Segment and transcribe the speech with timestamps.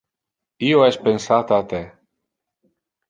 [0.69, 1.83] io es pensata a te.